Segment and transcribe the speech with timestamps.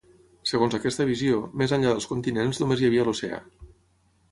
[0.51, 3.41] Segons aquesta visió, més enllà dels continents només hi havia l'oceà.